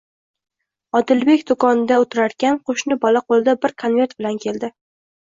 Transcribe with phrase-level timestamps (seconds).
[0.99, 4.77] Odilbek do'konda o'tirarkan, qo'shni bola qo'lida bir konvert bilan keldi: